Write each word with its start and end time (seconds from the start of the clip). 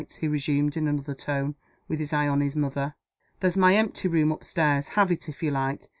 he 0.19 0.27
resumed, 0.27 0.75
in 0.75 0.87
another 0.87 1.13
tone, 1.13 1.53
with 1.87 1.99
his 1.99 2.11
eye 2.11 2.27
on 2.27 2.41
his 2.41 2.55
mother. 2.55 2.95
"There's 3.39 3.55
my 3.55 3.75
empty 3.75 4.07
room 4.07 4.31
up 4.31 4.43
stairs. 4.43 4.87
Have 4.97 5.11
it, 5.11 5.29
if 5.29 5.43
you 5.43 5.51
like. 5.51 5.89